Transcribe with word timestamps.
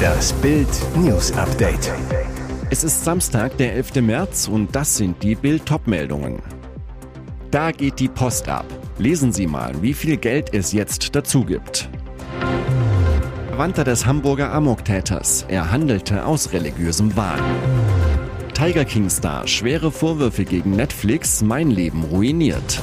Das 0.00 0.32
Bild 0.34 0.68
News 0.96 1.32
Update. 1.32 1.92
Es 2.70 2.84
ist 2.84 3.04
Samstag, 3.04 3.56
der 3.58 3.74
11. 3.74 3.96
März 3.96 4.48
und 4.48 4.74
das 4.74 4.96
sind 4.96 5.22
die 5.22 5.34
Bild 5.34 5.62
meldungen 5.86 6.42
Da 7.50 7.72
geht 7.72 7.98
die 7.98 8.08
Post 8.08 8.48
ab. 8.48 8.66
Lesen 8.98 9.32
Sie 9.32 9.46
mal, 9.46 9.72
wie 9.82 9.94
viel 9.94 10.16
Geld 10.16 10.54
es 10.54 10.72
jetzt 10.72 11.14
dazu 11.14 11.44
gibt. 11.44 11.88
Verwandter 13.48 13.84
des 13.84 14.06
Hamburger 14.06 14.52
Amoktäters. 14.52 15.44
Er 15.48 15.70
handelte 15.70 16.24
aus 16.24 16.52
religiösem 16.52 17.14
Wahn. 17.16 17.40
Tiger 18.54 18.84
King 18.84 19.10
Star. 19.10 19.46
Schwere 19.46 19.90
Vorwürfe 19.90 20.44
gegen 20.44 20.76
Netflix. 20.76 21.42
Mein 21.42 21.70
Leben 21.70 22.04
ruiniert. 22.04 22.80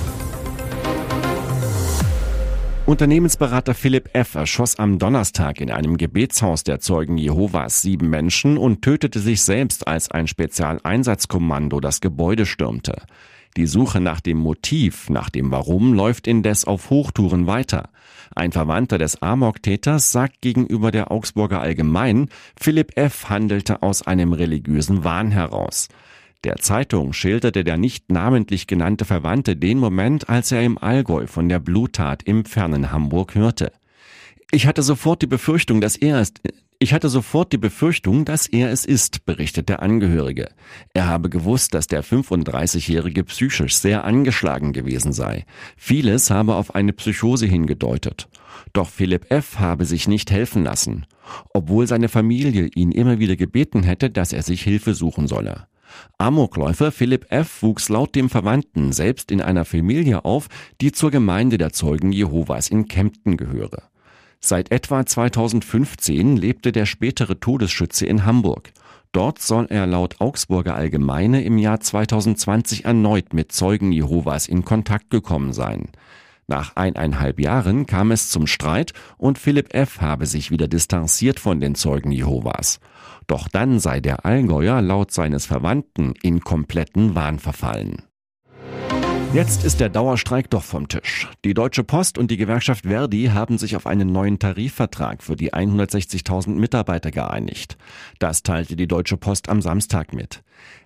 Unternehmensberater 2.88 3.73
Philipp 3.73 4.11
F. 4.13 4.35
erschoss 4.35 4.79
am 4.79 4.97
Donnerstag 4.97 5.59
in 5.59 5.71
einem 5.71 5.97
Gebetshaus 5.97 6.63
der 6.63 6.80
Zeugen 6.80 7.17
Jehovas 7.17 7.81
sieben 7.81 8.09
Menschen 8.09 8.57
und 8.57 8.81
tötete 8.81 9.20
sich 9.20 9.41
selbst, 9.41 9.89
als 9.89 10.09
ein 10.09 10.25
Spezialeinsatzkommando 10.25 11.81
das 11.81 11.99
Gebäude 11.99 12.45
stürmte. 12.45 13.02
Die 13.57 13.67
Suche 13.67 13.99
nach 13.99 14.21
dem 14.21 14.38
Motiv, 14.38 15.09
nach 15.09 15.29
dem 15.29 15.52
Warum 15.52 15.95
läuft 15.95 16.27
indes 16.27 16.63
auf 16.63 16.89
Hochtouren 16.89 17.45
weiter. 17.45 17.89
Ein 18.34 18.53
Verwandter 18.53 18.98
des 18.98 19.21
Amok-Täters 19.21 20.13
sagt 20.13 20.40
gegenüber 20.40 20.91
der 20.91 21.12
Augsburger 21.12 21.59
Allgemein, 21.59 22.29
Philipp 22.57 22.98
F. 22.98 23.27
handelte 23.27 23.84
aus 23.84 24.07
einem 24.07 24.31
religiösen 24.31 25.04
Wahn 25.04 25.31
heraus. 25.31 25.90
Der 26.44 26.58
Zeitung 26.58 27.14
schilderte 27.14 27.64
der 27.64 27.77
nicht 27.77 28.12
namentlich 28.12 28.68
genannte 28.68 29.05
Verwandte 29.05 29.55
den 29.55 29.80
Moment, 29.80 30.30
als 30.30 30.52
er 30.52 30.63
im 30.63 30.77
Allgäu 30.77 31.27
von 31.27 31.50
der 31.50 31.60
Bluttat 31.60 32.23
im 32.23 32.46
fernen 32.46 32.91
Hamburg 32.91 33.36
hörte. 33.36 33.72
Ich 34.52 34.68
hatte 34.68 34.82
sofort 34.82 35.22
die 35.22 35.27
Befürchtung, 35.27 35.82
dass 35.82 35.98
er 35.98 36.20
es, 36.20 36.34
ich 36.80 36.94
hatte 36.94 37.10
sofort 37.10 37.52
die 37.54 37.58
Befürchtung, 37.58 38.23
dass 38.23 38.46
er 38.46 38.71
es 38.71 38.85
ist, 38.85 39.26
berichtet 39.26 39.68
der 39.68 39.82
Angehörige. 39.82 40.49
Er 40.94 41.07
habe 41.07 41.29
gewusst, 41.29 41.74
dass 41.74 41.88
der 41.88 42.04
35-Jährige 42.04 43.24
psychisch 43.24 43.76
sehr 43.76 44.04
angeschlagen 44.04 44.74
gewesen 44.74 45.12
sei. 45.12 45.46
Vieles 45.76 46.29
habe 46.29 46.54
auf 46.54 46.76
eine 46.76 46.94
Psychose 46.94 47.48
hingedeutet. 47.48 48.29
Doch 48.74 48.90
Philipp 48.90 49.32
F. 49.32 49.57
habe 49.57 49.85
sich 49.85 50.07
nicht 50.07 50.29
helfen 50.29 50.63
lassen, 50.63 51.07
obwohl 51.51 51.88
seine 51.88 52.10
Familie 52.10 52.70
ihn 52.76 52.91
immer 52.91 53.18
wieder 53.18 53.35
gebeten 53.35 53.82
hätte, 53.82 54.12
dass 54.12 54.32
er 54.32 54.44
sich 54.44 54.62
Hilfe 54.62 54.94
suchen 54.94 55.27
solle. 55.27 55.66
Amokläufer 56.18 56.91
Philipp 56.91 57.32
F. 57.32 57.62
wuchs 57.62 57.90
laut 57.90 58.16
dem 58.16 58.30
Verwandten 58.30 58.91
selbst 58.91 59.32
in 59.32 59.41
einer 59.41 59.66
Familie 59.66 60.26
auf, 60.26 60.48
die 60.82 60.91
zur 60.91 61.12
Gemeinde 61.12 61.57
der 61.57 61.74
Zeugen 61.74 62.12
Jehovas 62.12 62.70
in 62.70 62.88
Kempten 62.88 63.38
gehöre. 63.38 63.84
Seit 64.40 64.72
etwa 64.72 65.06
2015 65.06 66.38
lebte 66.38 66.72
der 66.72 66.85
spätere 66.85 67.40
Todesschütze 67.40 68.06
in 68.06 68.25
Hamburg. 68.25 68.72
Dort 69.12 69.40
soll 69.41 69.68
er 69.69 69.88
laut 69.88 70.22
Augsburger 70.22 70.75
Allgemeine 70.75 71.44
im 71.44 71.57
Jahr 71.57 71.79
2020 71.79 72.85
erneut 72.85 73.34
mit 73.34 73.51
Zeugen 73.51 73.91
Jehovas 73.91 74.47
in 74.47 74.63
Kontakt 74.63 75.09
gekommen 75.09 75.53
sein. 75.53 75.90
Nach 76.47 76.75
eineinhalb 76.75 77.40
Jahren 77.40 77.85
kam 77.88 78.12
es 78.12 78.29
zum 78.29 78.47
Streit 78.47 78.94
und 79.18 79.38
Philipp 79.38 79.74
F. 79.74 80.00
habe 80.01 80.25
sich 80.25 80.50
wieder 80.50 80.68
distanziert 80.68 81.40
von 81.40 81.59
den 81.59 81.75
Zeugen 81.75 82.12
Jehovas. 82.12 82.79
Doch 83.28 83.50
dann 83.50 83.79
sei 83.79 84.00
der 84.00 84.25
Allgäuer 84.25 84.81
laut 84.81 85.11
seines 85.11 85.45
Verwandten 85.45 86.13
in 86.23 86.39
kompletten 86.39 87.13
Wahn 87.13 87.39
verfallen. 87.39 88.03
Jetzt 89.33 89.66
ist 89.66 89.81
der 89.81 89.89
Dauerstreik 89.89 90.50
doch 90.50 90.63
vom 90.63 90.88
Tisch. 90.88 91.28
Die 91.44 91.53
Deutsche 91.53 91.83
Post 91.83 92.17
und 92.17 92.31
die 92.31 92.38
Gewerkschaft 92.38 92.85
Verdi 92.85 93.25
haben 93.33 93.57
sich 93.57 93.75
auf 93.75 93.85
einen 93.85 94.13
neuen 94.13 94.39
Tarifvertrag 94.39 95.22
für 95.22 95.35
die 95.35 95.53
160.000 95.53 96.51
Mitarbeiter 96.51 97.11
geeinigt. 97.11 97.78
Das 98.19 98.41
teilte 98.41 98.78
die 98.78 98.88
Deutsche 98.88 99.17
Post 99.17 99.50
am 99.50 99.61
Samstag 99.61 100.13
mit. 100.13 100.44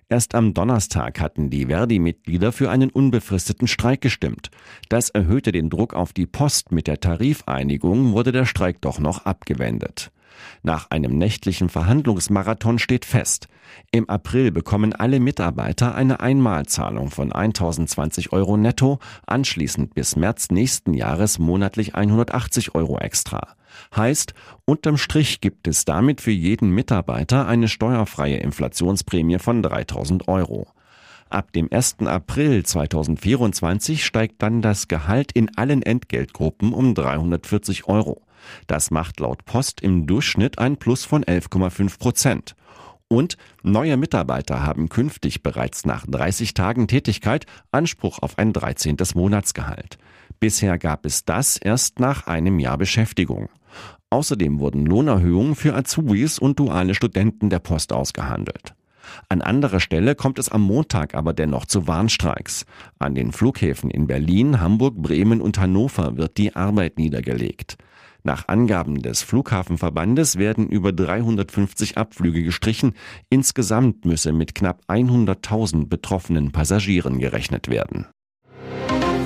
Erst 0.08 0.34
am 0.34 0.54
Donnerstag 0.54 1.20
hatten 1.20 1.50
die 1.50 1.66
Verdi-Mitglieder 1.66 2.50
für 2.50 2.68
einen 2.68 2.90
unbefristeten 2.90 3.68
Streik 3.68 4.00
gestimmt. 4.00 4.50
Das 4.88 5.08
erhöhte 5.08 5.52
den 5.52 5.70
Druck 5.70 5.94
auf 5.94 6.12
die 6.12 6.26
Post. 6.26 6.72
Mit 6.72 6.88
der 6.88 6.98
Tarifeinigung 6.98 8.12
wurde 8.12 8.32
der 8.32 8.44
Streik 8.44 8.80
doch 8.80 8.98
noch 8.98 9.24
abgewendet. 9.24 10.10
Nach 10.62 10.90
einem 10.90 11.18
nächtlichen 11.18 11.68
Verhandlungsmarathon 11.68 12.78
steht 12.78 13.04
fest, 13.04 13.48
im 13.90 14.08
April 14.08 14.50
bekommen 14.50 14.92
alle 14.92 15.20
Mitarbeiter 15.20 15.94
eine 15.94 16.20
Einmalzahlung 16.20 17.10
von 17.10 17.32
1020 17.32 18.32
Euro 18.32 18.56
netto, 18.56 18.98
anschließend 19.26 19.94
bis 19.94 20.16
März 20.16 20.50
nächsten 20.50 20.94
Jahres 20.94 21.38
monatlich 21.38 21.94
180 21.94 22.74
Euro 22.74 22.98
extra. 22.98 23.54
Heißt, 23.94 24.34
unterm 24.64 24.96
Strich 24.96 25.40
gibt 25.40 25.66
es 25.66 25.84
damit 25.84 26.20
für 26.20 26.30
jeden 26.30 26.70
Mitarbeiter 26.70 27.46
eine 27.46 27.68
steuerfreie 27.68 28.36
Inflationsprämie 28.36 29.38
von 29.38 29.62
3000 29.62 30.28
Euro. 30.28 30.68
Ab 31.30 31.52
dem 31.52 31.68
1. 31.72 32.00
April 32.00 32.62
2024 32.62 34.04
steigt 34.04 34.42
dann 34.42 34.60
das 34.60 34.88
Gehalt 34.88 35.32
in 35.32 35.56
allen 35.56 35.82
Entgeltgruppen 35.82 36.74
um 36.74 36.94
340 36.94 37.88
Euro. 37.88 38.20
Das 38.66 38.90
macht 38.90 39.20
laut 39.20 39.44
Post 39.44 39.80
im 39.80 40.06
Durchschnitt 40.06 40.58
ein 40.58 40.76
Plus 40.76 41.04
von 41.04 41.24
11,5 41.24 41.98
Prozent. 41.98 42.54
Und 43.08 43.36
neue 43.62 43.98
Mitarbeiter 43.98 44.62
haben 44.64 44.88
künftig 44.88 45.42
bereits 45.42 45.84
nach 45.84 46.06
30 46.06 46.54
Tagen 46.54 46.88
Tätigkeit 46.88 47.44
Anspruch 47.70 48.20
auf 48.20 48.38
ein 48.38 48.54
13. 48.54 48.96
Monatsgehalt. 49.14 49.98
Bisher 50.40 50.78
gab 50.78 51.04
es 51.04 51.24
das 51.24 51.58
erst 51.58 52.00
nach 52.00 52.26
einem 52.26 52.58
Jahr 52.58 52.78
Beschäftigung. 52.78 53.50
Außerdem 54.08 54.60
wurden 54.60 54.86
Lohnerhöhungen 54.86 55.54
für 55.54 55.74
Azubis 55.74 56.38
und 56.38 56.58
duale 56.58 56.94
Studenten 56.94 57.50
der 57.50 57.58
Post 57.58 57.92
ausgehandelt. 57.92 58.74
An 59.28 59.42
anderer 59.42 59.80
Stelle 59.80 60.14
kommt 60.14 60.38
es 60.38 60.48
am 60.48 60.62
Montag 60.62 61.14
aber 61.14 61.32
dennoch 61.32 61.66
zu 61.66 61.86
Warnstreiks. 61.86 62.64
An 62.98 63.14
den 63.14 63.32
Flughäfen 63.32 63.90
in 63.90 64.06
Berlin, 64.06 64.60
Hamburg, 64.60 64.96
Bremen 64.96 65.40
und 65.40 65.58
Hannover 65.58 66.16
wird 66.16 66.38
die 66.38 66.54
Arbeit 66.54 66.98
niedergelegt. 66.98 67.76
Nach 68.24 68.46
Angaben 68.46 69.02
des 69.02 69.22
Flughafenverbandes 69.22 70.38
werden 70.38 70.68
über 70.68 70.92
350 70.92 71.98
Abflüge 71.98 72.44
gestrichen. 72.44 72.94
Insgesamt 73.30 74.04
müsse 74.04 74.32
mit 74.32 74.54
knapp 74.54 74.82
100.000 74.88 75.88
betroffenen 75.88 76.52
Passagieren 76.52 77.18
gerechnet 77.18 77.68
werden. 77.68 78.06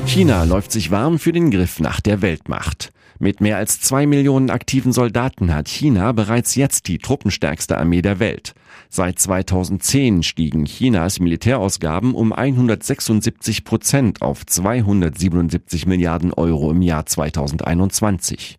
China 0.06 0.44
läuft 0.44 0.72
sich 0.72 0.90
warm 0.90 1.18
für 1.18 1.32
den 1.32 1.50
Griff 1.50 1.80
nach 1.80 2.00
der 2.00 2.22
Weltmacht. 2.22 2.92
Mit 3.18 3.40
mehr 3.40 3.56
als 3.56 3.80
zwei 3.80 4.06
Millionen 4.06 4.50
aktiven 4.50 4.92
Soldaten 4.92 5.52
hat 5.52 5.68
China 5.68 6.12
bereits 6.12 6.54
jetzt 6.54 6.86
die 6.86 6.98
truppenstärkste 6.98 7.76
Armee 7.76 8.02
der 8.02 8.18
Welt. 8.18 8.54
Seit 8.88 9.18
2010 9.18 10.22
stiegen 10.22 10.64
Chinas 10.66 11.18
Militärausgaben 11.18 12.14
um 12.14 12.32
176 12.32 13.64
Prozent 13.64 14.22
auf 14.22 14.44
277 14.46 15.86
Milliarden 15.86 16.32
Euro 16.32 16.70
im 16.70 16.82
Jahr 16.82 17.06
2021. 17.06 18.58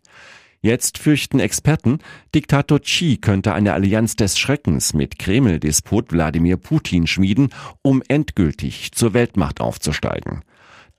Jetzt 0.62 0.98
fürchten 0.98 1.40
Experten, 1.40 2.00
Diktator 2.34 2.80
Xi 2.80 3.18
könnte 3.18 3.54
eine 3.54 3.74
Allianz 3.74 4.16
des 4.16 4.40
Schreckens 4.40 4.94
mit 4.94 5.20
Kreml-Despot 5.20 6.12
Wladimir 6.12 6.58
Putin 6.58 7.06
schmieden, 7.06 7.50
um 7.84 8.02
endgültig 8.08 8.92
zur 8.92 9.14
Weltmacht 9.14 9.62
aufzusteigen. 9.62 10.42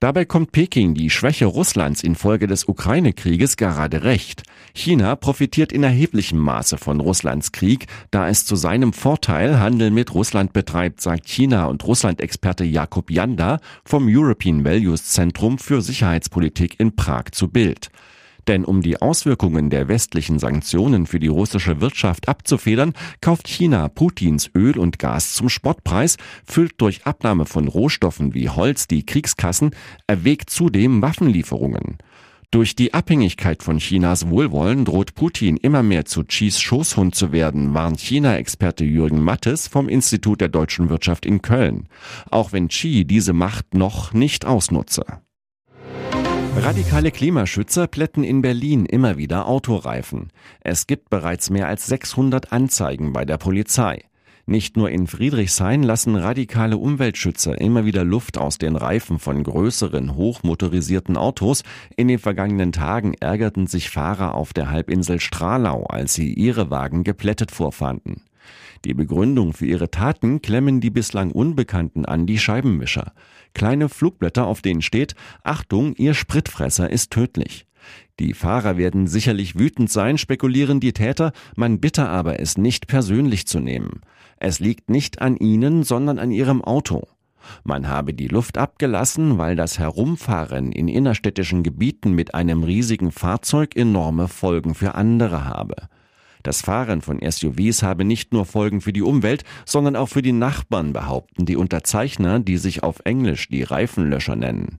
Dabei 0.01 0.25
kommt 0.25 0.53
Peking 0.53 0.95
die 0.95 1.11
Schwäche 1.11 1.47
Russlands 1.47 2.05
infolge 2.05 2.47
des 2.47 2.69
Ukraine-Krieges 2.69 3.57
gerade 3.57 4.05
recht. 4.05 4.45
China 4.73 5.17
profitiert 5.17 5.73
in 5.73 5.83
erheblichem 5.83 6.39
Maße 6.39 6.79
von 6.79 7.01
Russlands 7.01 7.51
Krieg, 7.51 7.87
da 8.13 8.29
es 8.29 8.47
zu 8.47 8.55
seinem 8.55 8.93
Vorteil 8.93 9.59
Handel 9.59 9.91
mit 9.91 10.15
Russland 10.15 10.53
betreibt, 10.53 11.01
sagt 11.01 11.29
China- 11.29 11.67
und 11.67 11.85
Russland-Experte 11.85 12.63
Jakub 12.63 13.11
Janda 13.11 13.59
vom 13.85 14.07
European 14.09 14.65
Values 14.65 15.07
Zentrum 15.07 15.59
für 15.59 15.83
Sicherheitspolitik 15.83 16.79
in 16.79 16.95
Prag 16.95 17.33
zu 17.33 17.49
Bild. 17.49 17.91
Denn 18.49 18.65
um 18.65 18.81
die 18.81 19.01
Auswirkungen 19.03 19.69
der 19.69 19.89
westlichen 19.89 20.39
Sanktionen 20.39 21.07
für 21.07 21.21
die 21.21 21.29
russische 21.29 21.83
Wirtschaft 21.83 22.29
abzufedern, 22.29 22.95
kauft 23.21 23.47
China 23.47 23.89
Putins 23.89 24.51
Öl 24.55 24.79
und 24.79 24.99
Gas 24.99 25.35
zum 25.35 25.51
Spottpreis, 25.51 26.17
füllt 26.47 26.81
durch 26.81 27.05
Abnahme 27.05 27.45
von 27.45 27.69
Rohstoffen 27.69 28.33
wie 28.33 28.49
Holz 28.49 28.89
die 28.89 29.05
Kriegskassen, 29.05 29.73
erwägt 30.07 30.49
zudem 30.49 31.03
Waffenlieferungen. 31.03 31.99
Durch 32.51 32.75
die 32.75 32.95
Abhängigkeit 32.95 33.63
von 33.63 33.77
Chinas 33.77 34.31
Wohlwollen 34.31 34.87
droht 34.87 35.15
Putin 35.15 35.59
immer 35.59 35.83
mehr 35.83 36.07
zu 36.07 36.25
Xis 36.25 36.59
Schoßhund 36.59 37.15
zu 37.15 37.33
werden, 37.33 37.75
warnt 37.75 38.01
China-Experte 38.01 38.85
Jürgen 38.85 39.21
Mattes 39.21 39.69
vom 39.69 39.91
Institut 39.91 40.41
der 40.41 40.49
deutschen 40.49 40.89
Wirtschaft 40.89 41.27
in 41.27 41.43
Köln. 41.43 41.89
Auch 42.31 42.53
wenn 42.53 42.69
Xi 42.69 43.05
diese 43.05 43.35
Macht 43.35 43.75
noch 43.75 44.15
nicht 44.15 44.47
ausnutze. 44.47 45.05
Radikale 46.61 47.13
Klimaschützer 47.13 47.87
plätten 47.87 48.25
in 48.25 48.43
Berlin 48.43 48.85
immer 48.85 49.17
wieder 49.17 49.47
Autoreifen. 49.47 50.33
Es 50.61 50.89
gibt 50.89 51.09
bereits 51.09 51.51
mehr 51.51 51.69
als 51.69 51.87
600 51.87 52.53
Anzeigen 52.53 53.13
bei 53.13 53.25
der 53.25 53.39
Polizei. 53.39 54.03
Nicht 54.45 54.77
nur 54.77 54.91
in 54.91 55.07
Friedrichshain 55.07 55.83
lassen 55.83 56.17
radikale 56.17 56.77
Umweltschützer 56.77 57.61
immer 57.61 57.85
wieder 57.85 58.03
Luft 58.03 58.39
aus 58.39 58.59
den 58.59 58.77
Reifen 58.77 59.19
von 59.19 59.43
größeren, 59.45 60.17
hochmotorisierten 60.17 61.17
Autos. 61.17 61.63
In 61.97 62.09
den 62.09 62.19
vergangenen 62.19 62.73
Tagen 62.73 63.15
ärgerten 63.15 63.67
sich 63.67 63.89
Fahrer 63.89 64.35
auf 64.35 64.53
der 64.53 64.71
Halbinsel 64.71 65.21
Stralau, 65.21 65.85
als 65.85 66.15
sie 66.15 66.33
ihre 66.33 66.71
Wagen 66.71 67.05
geplättet 67.05 67.53
vorfanden. 67.53 68.23
Die 68.85 68.95
Begründung 68.95 69.53
für 69.53 69.67
ihre 69.67 69.91
Taten 69.91 70.41
klemmen 70.43 70.81
die 70.81 70.91
bislang 70.91 71.33
Unbekannten 71.33 72.05
an 72.05 72.27
die 72.27 72.39
Scheibenwischer. 72.39 73.13
Kleine 73.55 73.89
Flugblätter, 73.89 74.47
auf 74.47 74.63
denen 74.63 74.83
steht, 74.83 75.15
Achtung, 75.43 75.95
Ihr 75.97 76.15
Spritfresser 76.15 76.91
ist 76.91 77.11
tödlich. 77.11 77.67
Die 78.21 78.35
Fahrer 78.35 78.77
werden 78.77 79.07
sicherlich 79.07 79.59
wütend 79.59 79.91
sein, 79.91 80.19
spekulieren 80.19 80.81
die 80.81 80.93
Täter, 80.93 81.33
man 81.57 81.81
bitte 81.81 82.09
aber 82.09 82.41
es 82.41 82.59
nicht 82.59 82.87
persönlich 82.87 83.47
zu 83.47 83.61
nehmen. 83.61 84.01
Es 84.39 84.61
liegt 84.61 84.91
nicht 84.91 85.21
an 85.21 85.37
ihnen, 85.37 85.85
sondern 85.85 86.19
an 86.19 86.31
ihrem 86.31 86.63
Auto. 86.63 87.07
Man 87.65 87.89
habe 87.89 88.15
die 88.15 88.29
Luft 88.29 88.59
abgelassen, 88.59 89.39
weil 89.39 89.57
das 89.57 89.79
Herumfahren 89.79 90.73
in 90.73 90.89
innerstädtischen 90.89 91.63
Gebieten 91.63 92.13
mit 92.13 92.35
einem 92.35 92.63
riesigen 92.63 93.11
Fahrzeug 93.13 93.77
enorme 93.77 94.29
Folgen 94.29 94.75
für 94.75 94.95
andere 94.95 95.45
habe. 95.45 95.89
Das 96.49 96.63
Fahren 96.63 97.03
von 97.03 97.21
SUVs 97.21 97.83
habe 97.83 98.07
nicht 98.07 98.33
nur 98.33 98.47
Folgen 98.47 98.81
für 98.81 98.95
die 98.95 99.03
Umwelt, 99.03 99.45
sondern 99.67 99.97
auch 99.97 100.09
für 100.09 100.23
die 100.23 100.33
Nachbarn, 100.33 100.95
behaupten 100.95 101.45
die 101.45 101.57
Unterzeichner, 101.57 102.41
die 102.41 102.57
sich 102.57 102.83
auf 102.83 103.01
Englisch 103.05 103.51
die 103.51 103.65
Reifenlöscher 103.65 104.35
nennen. 104.35 104.79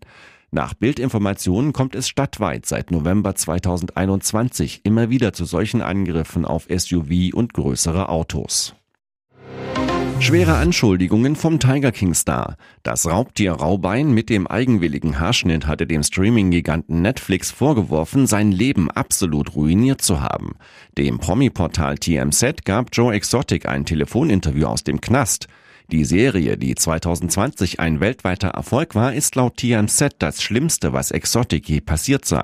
Nach 0.49 0.73
Bildinformationen 0.73 1.71
kommt 1.71 1.93
es 1.93 2.09
stadtweit 2.09 2.65
seit 2.65 2.89
November 2.89 3.35
2021 3.35 4.81
immer 4.83 5.11
wieder 5.11 5.31
zu 5.31 5.45
solchen 5.45 5.83
Angriffen 5.83 6.43
auf 6.43 6.65
SUV 6.75 7.35
und 7.35 7.53
größere 7.53 8.09
Autos. 8.09 8.73
Schwere 10.29 10.57
Anschuldigungen 10.57 11.35
vom 11.35 11.59
Tiger 11.59 11.91
King 11.91 12.13
Star. 12.13 12.55
Das 12.83 13.07
Raubtier 13.07 13.53
Raubein 13.53 14.11
mit 14.11 14.29
dem 14.29 14.45
eigenwilligen 14.45 15.19
Haarschnitt 15.19 15.65
hatte 15.65 15.87
dem 15.87 16.03
Streaming-Giganten 16.03 17.01
Netflix 17.01 17.49
vorgeworfen, 17.49 18.27
sein 18.27 18.51
Leben 18.51 18.91
absolut 18.91 19.55
ruiniert 19.55 20.03
zu 20.03 20.21
haben. 20.21 20.51
Dem 20.99 21.17
Promi-Portal 21.17 21.97
TMZ 21.97 22.63
gab 22.63 22.89
Joe 22.93 23.11
Exotic 23.11 23.67
ein 23.67 23.85
Telefoninterview 23.85 24.67
aus 24.67 24.83
dem 24.83 25.01
Knast. 25.01 25.47
Die 25.91 26.05
Serie, 26.05 26.55
die 26.55 26.75
2020 26.75 27.79
ein 27.79 27.99
weltweiter 27.99 28.49
Erfolg 28.49 28.93
war, 28.93 29.11
ist 29.11 29.33
laut 29.33 29.57
TMZ 29.57 30.17
das 30.19 30.43
Schlimmste, 30.43 30.93
was 30.93 31.09
Exotic 31.09 31.67
je 31.67 31.81
passiert 31.81 32.25
sei. 32.25 32.43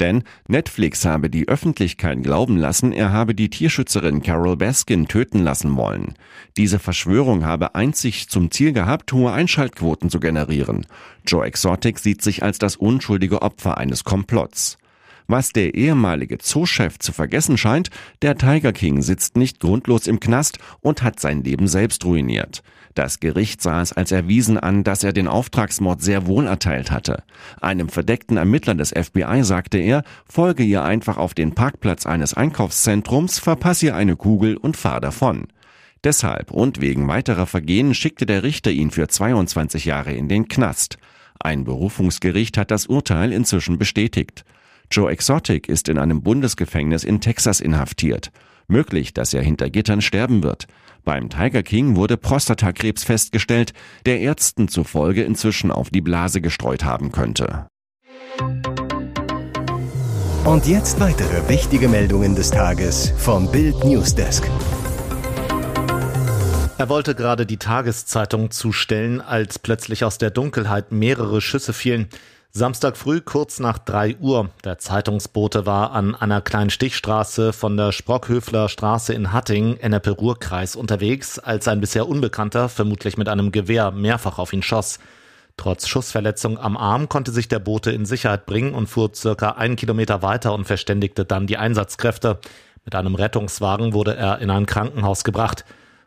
Denn 0.00 0.24
Netflix 0.48 1.04
habe 1.04 1.30
die 1.30 1.46
Öffentlichkeit 1.46 2.20
glauben 2.24 2.56
lassen, 2.56 2.92
er 2.92 3.12
habe 3.12 3.36
die 3.36 3.48
Tierschützerin 3.48 4.24
Carol 4.24 4.56
Baskin 4.56 5.06
töten 5.06 5.44
lassen 5.44 5.76
wollen. 5.76 6.14
Diese 6.56 6.80
Verschwörung 6.80 7.44
habe 7.44 7.76
einzig 7.76 8.28
zum 8.28 8.50
Ziel 8.50 8.72
gehabt, 8.72 9.12
hohe 9.12 9.30
Einschaltquoten 9.30 10.10
zu 10.10 10.18
generieren. 10.18 10.84
Joe 11.24 11.46
Exotic 11.46 12.00
sieht 12.00 12.22
sich 12.22 12.42
als 12.42 12.58
das 12.58 12.74
unschuldige 12.74 13.42
Opfer 13.42 13.78
eines 13.78 14.02
Komplotts. 14.02 14.79
Was 15.30 15.52
der 15.52 15.76
ehemalige 15.76 16.38
Zoochef 16.38 16.98
zu 16.98 17.12
vergessen 17.12 17.56
scheint, 17.56 17.90
der 18.20 18.36
Tiger 18.36 18.72
King 18.72 19.00
sitzt 19.00 19.36
nicht 19.36 19.60
grundlos 19.60 20.08
im 20.08 20.18
Knast 20.18 20.58
und 20.80 21.04
hat 21.04 21.20
sein 21.20 21.44
Leben 21.44 21.68
selbst 21.68 22.04
ruiniert. 22.04 22.64
Das 22.96 23.20
Gericht 23.20 23.62
sah 23.62 23.80
es 23.80 23.92
als 23.92 24.10
erwiesen 24.10 24.58
an, 24.58 24.82
dass 24.82 25.04
er 25.04 25.12
den 25.12 25.28
Auftragsmord 25.28 26.02
sehr 26.02 26.26
wohl 26.26 26.48
erteilt 26.48 26.90
hatte. 26.90 27.22
Einem 27.60 27.90
verdeckten 27.90 28.38
Ermittler 28.38 28.74
des 28.74 28.90
FBI 28.90 29.44
sagte 29.44 29.78
er, 29.78 30.02
folge 30.28 30.64
ihr 30.64 30.82
einfach 30.82 31.16
auf 31.16 31.32
den 31.32 31.54
Parkplatz 31.54 32.06
eines 32.06 32.34
Einkaufszentrums, 32.34 33.38
verpasse 33.38 33.86
ihr 33.86 33.94
eine 33.94 34.16
Kugel 34.16 34.56
und 34.56 34.76
fahr 34.76 35.00
davon. 35.00 35.46
Deshalb 36.02 36.50
und 36.50 36.80
wegen 36.80 37.06
weiterer 37.06 37.46
Vergehen 37.46 37.94
schickte 37.94 38.26
der 38.26 38.42
Richter 38.42 38.72
ihn 38.72 38.90
für 38.90 39.06
22 39.06 39.84
Jahre 39.84 40.12
in 40.12 40.26
den 40.26 40.48
Knast. 40.48 40.98
Ein 41.38 41.62
Berufungsgericht 41.62 42.58
hat 42.58 42.72
das 42.72 42.86
Urteil 42.86 43.32
inzwischen 43.32 43.78
bestätigt. 43.78 44.44
Joe 44.92 45.08
Exotic 45.08 45.68
ist 45.68 45.88
in 45.88 45.98
einem 45.98 46.20
Bundesgefängnis 46.20 47.04
in 47.04 47.20
Texas 47.20 47.60
inhaftiert. 47.60 48.32
Möglich, 48.66 49.14
dass 49.14 49.32
er 49.32 49.40
hinter 49.40 49.70
Gittern 49.70 50.00
sterben 50.00 50.42
wird. 50.42 50.66
Beim 51.04 51.30
Tiger 51.30 51.62
King 51.62 51.94
wurde 51.94 52.16
Prostatakrebs 52.16 53.04
festgestellt, 53.04 53.72
der 54.04 54.18
Ärzten 54.18 54.66
zufolge 54.66 55.22
inzwischen 55.22 55.70
auf 55.70 55.90
die 55.90 56.00
Blase 56.00 56.40
gestreut 56.40 56.82
haben 56.84 57.12
könnte. 57.12 57.68
Und 60.44 60.66
jetzt 60.66 60.98
weitere 60.98 61.48
wichtige 61.48 61.88
Meldungen 61.88 62.34
des 62.34 62.50
Tages 62.50 63.12
vom 63.16 63.50
Bild 63.52 63.84
Newsdesk. 63.84 64.42
Er 66.78 66.88
wollte 66.88 67.14
gerade 67.14 67.46
die 67.46 67.58
Tageszeitung 67.58 68.50
zustellen, 68.50 69.20
als 69.20 69.60
plötzlich 69.60 70.02
aus 70.02 70.18
der 70.18 70.30
Dunkelheit 70.30 70.90
mehrere 70.90 71.40
Schüsse 71.40 71.72
fielen. 71.72 72.08
Samstag 72.52 72.96
früh 72.96 73.20
kurz 73.20 73.60
nach 73.60 73.78
drei 73.78 74.16
Uhr. 74.16 74.50
Der 74.64 74.76
Zeitungsbote 74.78 75.66
war 75.66 75.92
an 75.92 76.16
einer 76.16 76.40
kleinen 76.40 76.70
Stichstraße 76.70 77.52
von 77.52 77.76
der 77.76 77.92
Sprockhöfler 77.92 78.68
Straße 78.68 79.14
in 79.14 79.32
Hatting, 79.32 79.76
NRP-Ruhr-Kreis 79.76 80.74
unterwegs, 80.74 81.38
als 81.38 81.68
ein 81.68 81.80
bisher 81.80 82.08
Unbekannter, 82.08 82.68
vermutlich 82.68 83.16
mit 83.16 83.28
einem 83.28 83.52
Gewehr, 83.52 83.92
mehrfach 83.92 84.40
auf 84.40 84.52
ihn 84.52 84.64
schoss. 84.64 84.98
Trotz 85.56 85.86
Schussverletzung 85.86 86.58
am 86.58 86.76
Arm 86.76 87.08
konnte 87.08 87.30
sich 87.30 87.46
der 87.46 87.60
Bote 87.60 87.92
in 87.92 88.04
Sicherheit 88.04 88.46
bringen 88.46 88.74
und 88.74 88.88
fuhr 88.88 89.14
circa 89.14 89.50
einen 89.50 89.76
Kilometer 89.76 90.20
weiter 90.22 90.52
und 90.52 90.64
verständigte 90.64 91.24
dann 91.24 91.46
die 91.46 91.56
Einsatzkräfte. 91.56 92.40
Mit 92.84 92.96
einem 92.96 93.14
Rettungswagen 93.14 93.92
wurde 93.92 94.16
er 94.16 94.40
in 94.40 94.50
ein 94.50 94.66
Krankenhaus 94.66 95.22
gebracht. 95.22 95.64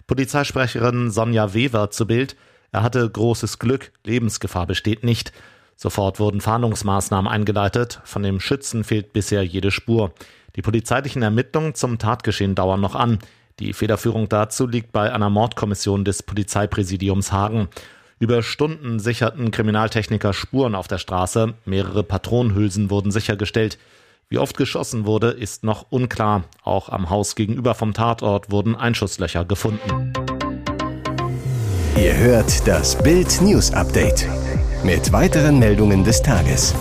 Polizeisprecherin 0.08 1.10
Sonja 1.10 1.54
Weber 1.54 1.90
zu 1.90 2.06
Bild. 2.06 2.36
Er 2.74 2.84
hatte 2.84 3.10
großes 3.10 3.60
Glück, 3.60 3.94
Lebensgefahr 4.04 4.68
besteht 4.68 5.06
nicht. 5.06 5.32
Sofort 5.76 6.20
wurden 6.20 6.42
Fahndungsmaßnahmen 6.42 7.32
eingeleitet. 7.32 8.02
Von 8.04 8.24
dem 8.24 8.40
Schützen 8.40 8.84
fehlt 8.84 9.14
bisher 9.14 9.44
jede 9.44 9.72
Spur. 9.72 10.14
Die 10.56 10.62
polizeilichen 10.62 11.22
Ermittlungen 11.22 11.76
zum 11.76 11.98
Tatgeschehen 11.98 12.56
dauern 12.56 12.82
noch 12.82 12.96
an. 12.96 13.20
Die 13.60 13.74
Federführung 13.74 14.30
dazu 14.30 14.68
liegt 14.68 14.92
bei 14.92 15.12
einer 15.12 15.30
Mordkommission 15.30 16.06
des 16.06 16.24
Polizeipräsidiums 16.24 17.32
Hagen. 17.32 17.70
Über 18.20 18.42
Stunden 18.42 19.00
sicherten 19.00 19.52
Kriminaltechniker 19.52 20.34
Spuren 20.34 20.76
auf 20.76 20.88
der 20.88 20.98
Straße. 20.98 21.54
Mehrere 21.66 22.04
Patronenhülsen 22.04 22.90
wurden 22.90 23.12
sichergestellt. 23.12 23.78
Wie 24.30 24.38
oft 24.38 24.58
geschossen 24.58 25.06
wurde, 25.06 25.32
ist 25.32 25.64
noch 25.64 25.88
unklar. 25.92 26.46
Auch 26.64 26.90
am 26.90 27.10
Haus 27.10 27.36
gegenüber 27.36 27.76
vom 27.76 27.94
Tatort 27.94 28.50
wurden 28.50 28.76
Einschusslöcher 28.76 29.46
gefunden. 29.46 30.14
Ihr 31.98 32.18
hört 32.18 32.68
das 32.68 32.98
Bild 33.04 33.42
News 33.42 33.72
Update 33.72 34.28
mit 34.84 35.12
weiteren 35.12 35.60
Meldungen 35.60 36.04
des 36.04 36.22
Tages. 36.22 36.74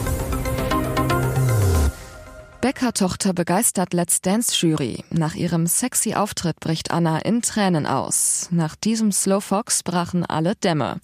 Bäcker-Tochter 2.60 3.32
begeistert 3.32 3.92
Let's 3.92 4.20
Dance-Jury. 4.20 5.04
Nach 5.10 5.34
ihrem 5.34 5.66
sexy 5.66 6.14
Auftritt 6.14 6.60
bricht 6.60 6.90
Anna 6.90 7.18
in 7.18 7.42
Tränen 7.42 7.86
aus. 7.86 8.48
Nach 8.50 8.76
diesem 8.76 9.12
Slow 9.12 9.40
Fox 9.40 9.82
brachen 9.82 10.24
alle 10.24 10.54
Dämme. 10.54 11.00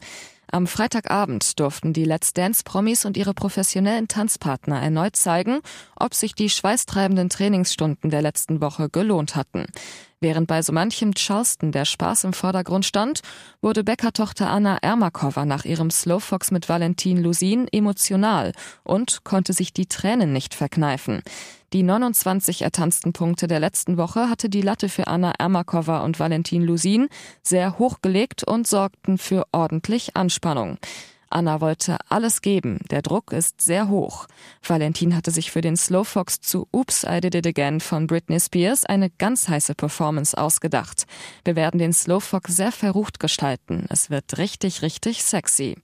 Am 0.50 0.67
Freitagabend 0.67 1.61
durften 1.61 1.93
die 1.93 2.05
Let's 2.05 2.33
Dance-Promis 2.33 3.05
und 3.05 3.19
ihre 3.19 3.35
professionellen 3.35 4.09
Tanzpartner 4.09 4.81
erneut 4.81 5.14
zeigen, 5.14 5.61
ob 5.95 6.14
sich 6.14 6.35
die 6.35 6.49
schweißtreibenden 6.49 7.28
Trainingsstunden 7.28 8.09
der 8.09 8.23
letzten 8.23 8.62
Woche 8.62 8.88
gelohnt 8.88 9.37
hatten. 9.37 9.67
Während 10.21 10.49
bei 10.49 10.62
so 10.62 10.73
manchem 10.73 11.14
Charleston 11.14 11.71
der 11.71 11.85
Spaß 11.85 12.25
im 12.25 12.33
Vordergrund 12.33 12.87
stand, 12.87 13.21
wurde 13.61 13.85
Bäcker-Tochter 13.85 14.49
Anna 14.49 14.78
Ermakova 14.78 15.45
nach 15.45 15.67
ihrem 15.67 15.90
Slowfox 15.90 16.50
mit 16.50 16.69
Valentin 16.69 17.23
Lusin 17.23 17.69
emotional 17.71 18.52
und 18.83 19.25
konnte 19.25 19.52
sich 19.52 19.75
die 19.75 19.87
Tränen 19.87 20.33
nicht 20.33 20.55
verkneifen. 20.55 21.23
Die 21.75 21.82
29 21.82 22.62
ertanzten 22.62 23.12
Punkte 23.12 23.46
der 23.46 23.60
letzten 23.60 23.98
Woche 23.98 24.30
hatte 24.30 24.48
die 24.48 24.62
Latte 24.62 24.88
für 24.88 25.06
Anna 25.06 25.32
Ermakova 25.38 25.98
und 25.98 26.18
Valentin 26.18 26.62
Lusin 26.62 27.08
sehr 27.42 27.78
hochgelegt 27.78 28.42
und 28.42 28.66
sorgten 28.66 29.18
für 29.18 29.44
ordentlich 29.52 30.16
Anspannung. 30.16 30.78
Anna 31.30 31.60
wollte 31.60 31.98
alles 32.08 32.40
geben. 32.40 32.78
Der 32.90 33.02
Druck 33.02 33.32
ist 33.32 33.60
sehr 33.60 33.88
hoch. 33.88 34.26
Valentin 34.66 35.14
hatte 35.14 35.30
sich 35.30 35.50
für 35.50 35.60
den 35.60 35.76
Slowfox 35.76 36.40
zu 36.40 36.66
Oops, 36.72 37.04
I 37.04 37.20
Did 37.20 37.34
It 37.34 37.46
Again 37.46 37.80
von 37.80 38.06
Britney 38.06 38.40
Spears 38.40 38.87
eine 38.87 39.10
ganz 39.10 39.48
heiße 39.48 39.75
Performance 39.75 40.37
ausgedacht. 40.37 41.04
Wir 41.44 41.54
werden 41.54 41.78
den 41.78 41.92
Slowfox 41.92 42.56
sehr 42.56 42.72
verrucht 42.72 43.20
gestalten. 43.20 43.84
Es 43.90 44.08
wird 44.08 44.38
richtig, 44.38 44.80
richtig 44.80 45.22
sexy. 45.22 45.76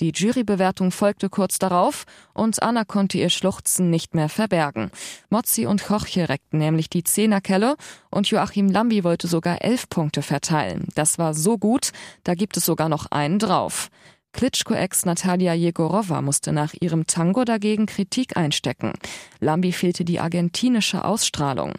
Die 0.00 0.10
Jurybewertung 0.10 0.90
folgte 0.90 1.28
kurz 1.28 1.58
darauf 1.60 2.04
und 2.32 2.62
Anna 2.62 2.84
konnte 2.84 3.18
ihr 3.18 3.30
Schluchzen 3.30 3.90
nicht 3.90 4.14
mehr 4.14 4.28
verbergen. 4.28 4.90
Mozzi 5.30 5.66
und 5.66 5.82
Jorge 5.88 6.28
reckten 6.28 6.58
nämlich 6.58 6.90
die 6.90 7.04
Zehnerkelle 7.04 7.76
und 8.10 8.28
Joachim 8.28 8.68
Lambi 8.68 9.04
wollte 9.04 9.28
sogar 9.28 9.62
elf 9.62 9.88
Punkte 9.88 10.22
verteilen. 10.22 10.88
Das 10.96 11.18
war 11.18 11.32
so 11.32 11.58
gut, 11.58 11.92
da 12.24 12.34
gibt 12.34 12.56
es 12.56 12.64
sogar 12.64 12.88
noch 12.88 13.06
einen 13.12 13.38
drauf. 13.38 13.88
Klitschko-Ex 14.32 15.06
Natalia 15.06 15.54
Jegorova 15.54 16.20
musste 16.20 16.52
nach 16.52 16.74
ihrem 16.80 17.06
Tango 17.06 17.44
dagegen 17.44 17.86
Kritik 17.86 18.36
einstecken. 18.36 18.92
Lambi 19.38 19.70
fehlte 19.70 20.04
die 20.04 20.18
argentinische 20.18 21.04
Ausstrahlung. 21.04 21.74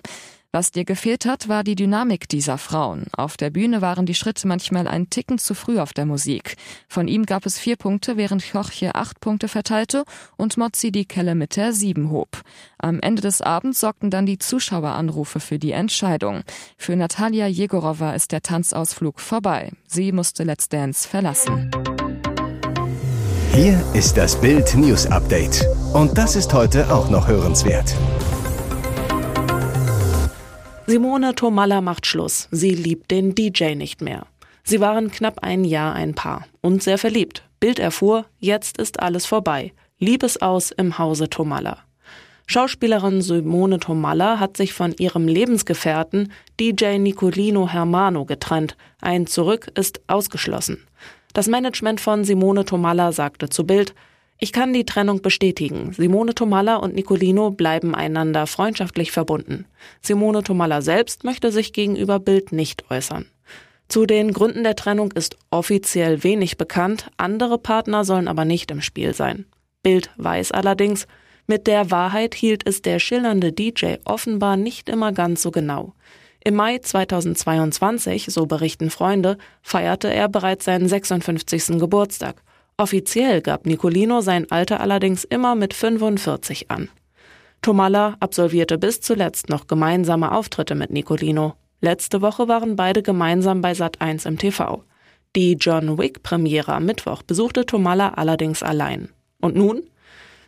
Was 0.55 0.71
dir 0.71 0.85
gefehlt 0.85 1.25
hat, 1.25 1.49
war 1.49 1.65
die 1.65 1.75
Dynamik 1.75 2.29
dieser 2.29 2.57
Frauen. 2.57 3.07
Auf 3.11 3.35
der 3.35 3.49
Bühne 3.49 3.81
waren 3.81 4.05
die 4.05 4.15
Schritte 4.15 4.47
manchmal 4.47 4.87
ein 4.87 5.09
Ticken 5.09 5.37
zu 5.37 5.53
früh 5.53 5.79
auf 5.79 5.91
der 5.91 6.05
Musik. 6.05 6.55
Von 6.87 7.09
ihm 7.09 7.25
gab 7.25 7.45
es 7.45 7.59
vier 7.59 7.75
Punkte, 7.75 8.15
während 8.15 8.41
Jorge 8.53 8.95
acht 8.95 9.19
Punkte 9.19 9.49
verteilte 9.49 10.05
und 10.37 10.55
Mozzi 10.55 10.93
die 10.93 11.03
Kelle 11.03 11.35
mit 11.35 11.57
der 11.57 11.73
sieben 11.73 12.09
hob. 12.09 12.41
Am 12.77 13.01
Ende 13.01 13.21
des 13.21 13.41
Abends 13.41 13.81
sorgten 13.81 14.09
dann 14.09 14.25
die 14.25 14.37
Zuschaueranrufe 14.37 15.41
für 15.41 15.59
die 15.59 15.73
Entscheidung. 15.73 16.43
Für 16.77 16.95
Natalia 16.95 17.47
Jegorova 17.47 18.13
ist 18.13 18.31
der 18.31 18.41
Tanzausflug 18.41 19.19
vorbei. 19.19 19.73
Sie 19.87 20.13
musste 20.13 20.45
Let's 20.45 20.69
Dance 20.69 21.05
verlassen. 21.05 21.69
Hier 23.51 23.83
ist 23.93 24.15
das 24.15 24.39
Bild 24.39 24.73
News 24.75 25.05
Update. 25.07 25.67
Und 25.91 26.17
das 26.17 26.37
ist 26.37 26.53
heute 26.53 26.93
auch 26.93 27.09
noch 27.09 27.27
hörenswert. 27.27 27.93
Simone 30.87 31.33
Tomalla 31.33 31.81
macht 31.81 32.05
Schluss. 32.05 32.47
Sie 32.51 32.69
liebt 32.69 33.09
den 33.09 33.33
DJ 33.33 33.73
nicht 33.73 34.01
mehr. 34.01 34.27
Sie 34.63 34.79
waren 34.79 35.09
knapp 35.09 35.39
ein 35.41 35.63
Jahr 35.63 35.95
ein 35.95 36.13
Paar 36.13 36.45
und 36.61 36.83
sehr 36.83 36.99
verliebt. 36.99 37.43
Bild 37.59 37.79
erfuhr, 37.79 38.25
jetzt 38.37 38.77
ist 38.77 38.99
alles 38.99 39.25
vorbei. 39.25 39.73
Liebesaus 39.97 40.69
im 40.69 40.99
Hause 40.99 41.27
Tomalla. 41.27 41.79
Schauspielerin 42.45 43.23
Simone 43.23 43.79
Tomalla 43.79 44.39
hat 44.39 44.57
sich 44.57 44.73
von 44.73 44.93
ihrem 44.99 45.27
Lebensgefährten 45.27 46.31
DJ 46.59 46.99
Nicolino 46.99 47.67
Hermano 47.67 48.25
getrennt. 48.25 48.77
Ein 49.01 49.25
Zurück 49.25 49.71
ist 49.73 50.01
ausgeschlossen. 50.05 50.85
Das 51.33 51.47
Management 51.47 51.99
von 51.99 52.23
Simone 52.23 52.63
Tomalla 52.63 53.11
sagte 53.11 53.49
zu 53.49 53.65
Bild, 53.65 53.95
ich 54.37 54.51
kann 54.51 54.73
die 54.73 54.85
Trennung 54.85 55.21
bestätigen. 55.21 55.93
Simone 55.93 56.35
Tomalla 56.35 56.75
und 56.75 56.93
Nicolino 56.93 57.51
bleiben 57.51 57.95
einander 57.95 58.47
freundschaftlich 58.47 59.11
verbunden. 59.11 59.65
Simone 60.01 60.43
Tomalla 60.43 60.81
selbst 60.81 61.23
möchte 61.23 61.51
sich 61.51 61.71
gegenüber 61.71 62.19
Bild 62.19 62.51
nicht 62.51 62.89
äußern. 62.91 63.27
Zu 63.87 64.05
den 64.05 64.33
Gründen 64.33 64.63
der 64.63 64.75
Trennung 64.75 65.11
ist 65.11 65.37
offiziell 65.51 66.23
wenig 66.23 66.57
bekannt, 66.57 67.09
andere 67.17 67.57
Partner 67.57 68.03
sollen 68.03 68.27
aber 68.27 68.43
nicht 68.43 68.71
im 68.71 68.81
Spiel 68.81 69.13
sein. 69.13 69.45
Bild 69.83 70.09
weiß 70.17 70.51
allerdings, 70.51 71.07
mit 71.47 71.67
der 71.67 71.91
Wahrheit 71.91 72.33
hielt 72.33 72.67
es 72.67 72.81
der 72.81 72.97
schillernde 72.99 73.51
DJ 73.51 73.97
offenbar 74.03 74.57
nicht 74.57 74.89
immer 74.89 75.11
ganz 75.11 75.43
so 75.43 75.51
genau. 75.51 75.93
Im 76.43 76.55
Mai 76.55 76.79
2022, 76.79 78.25
so 78.27 78.47
berichten 78.47 78.89
Freunde, 78.89 79.37
feierte 79.61 80.11
er 80.11 80.27
bereits 80.27 80.65
seinen 80.65 80.87
56. 80.87 81.79
Geburtstag. 81.79 82.41
Offiziell 82.77 83.41
gab 83.41 83.65
Nicolino 83.65 84.19
sein 84.19 84.51
Alter 84.51 84.81
allerdings 84.81 85.23
immer 85.23 85.55
mit 85.55 85.73
45 85.73 86.69
an. 86.69 86.89
Tomalla 87.61 88.17
absolvierte 88.19 88.77
bis 88.77 88.99
zuletzt 88.99 89.47
noch 89.49 89.67
gemeinsame 89.67 90.33
Auftritte 90.33 90.75
mit 90.75 90.91
Nicolino. 90.91 91.53
Letzte 91.79 92.21
Woche 92.21 92.47
waren 92.49 92.75
beide 92.75 93.01
gemeinsam 93.01 93.61
bei 93.61 93.71
Sat1 93.71 94.27
im 94.27 94.37
TV. 94.37 94.83
Die 95.37 95.53
John 95.53 95.97
Wick 95.97 96.21
Premiere 96.21 96.73
am 96.73 96.85
Mittwoch 96.85 97.23
besuchte 97.23 97.65
Tomalla 97.65 98.09
allerdings 98.09 98.61
allein. 98.61 99.09
Und 99.39 99.55
nun? 99.55 99.83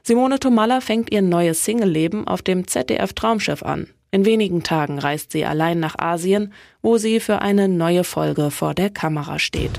Simone 0.03 0.39
Tomalla 0.39 0.81
fängt 0.81 1.11
ihr 1.11 1.21
neues 1.21 1.63
Single-Leben 1.63 2.27
auf 2.27 2.41
dem 2.41 2.67
ZDF 2.67 3.13
Traumschiff 3.13 3.63
an. 3.63 3.87
In 4.11 4.25
wenigen 4.25 4.63
Tagen 4.63 4.99
reist 4.99 5.31
sie 5.31 5.45
allein 5.45 5.79
nach 5.79 5.97
Asien, 5.97 6.53
wo 6.81 6.97
sie 6.97 7.19
für 7.19 7.41
eine 7.41 7.67
neue 7.67 8.03
Folge 8.03 8.51
vor 8.51 8.73
der 8.73 8.89
Kamera 8.89 9.39
steht. 9.39 9.71